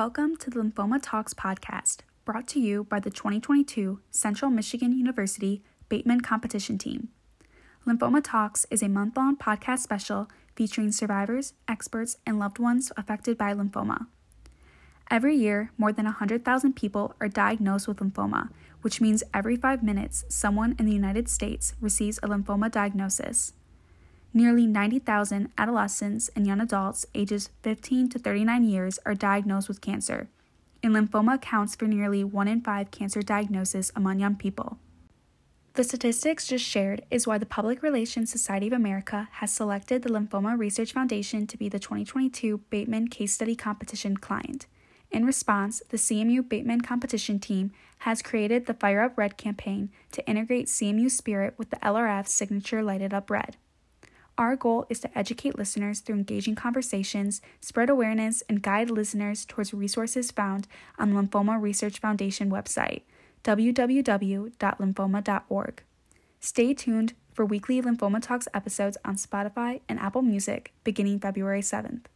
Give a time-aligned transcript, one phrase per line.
[0.00, 5.62] Welcome to the Lymphoma Talks podcast, brought to you by the 2022 Central Michigan University
[5.90, 7.10] Bateman Competition Team.
[7.86, 13.36] Lymphoma Talks is a month long podcast special featuring survivors, experts, and loved ones affected
[13.36, 14.06] by lymphoma.
[15.10, 18.48] Every year, more than 100,000 people are diagnosed with lymphoma,
[18.80, 23.52] which means every five minutes, someone in the United States receives a lymphoma diagnosis.
[24.32, 30.28] Nearly 90,000 adolescents and young adults ages 15 to 39 years are diagnosed with cancer,
[30.82, 34.78] and lymphoma accounts for nearly 1 in 5 cancer diagnoses among young people.
[35.74, 40.10] The statistics just shared is why the Public Relations Society of America has selected the
[40.10, 44.66] Lymphoma Research Foundation to be the 2022 Bateman Case Study Competition client.
[45.10, 50.26] In response, the CMU Bateman competition team has created the Fire Up Red campaign to
[50.28, 53.56] integrate CMU spirit with the LRF signature Lighted Up Red.
[54.40, 59.74] Our goal is to educate listeners through engaging conversations, spread awareness, and guide listeners towards
[59.74, 60.66] resources found
[60.98, 63.02] on the Lymphoma Research Foundation website,
[63.44, 65.82] www.lymphoma.org.
[66.40, 72.06] Stay tuned for weekly Lymphoma Talks episodes on Spotify and Apple Music beginning February 7th.